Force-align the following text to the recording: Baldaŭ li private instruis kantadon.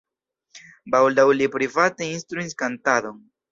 Baldaŭ 0.95 1.27
li 1.41 1.51
private 1.57 2.09
instruis 2.17 2.59
kantadon. 2.65 3.25